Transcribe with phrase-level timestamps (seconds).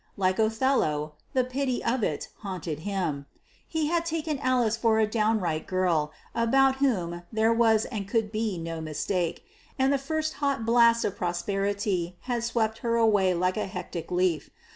[0.17, 3.27] Like Othello, "the pity of it" haunted him:
[3.67, 8.57] he had taken Alice for a downright girl, about whom there was and could be
[8.57, 9.45] no mistake;
[9.77, 14.49] and the first hot blast of prosperity had swept her away like a hectic leaf.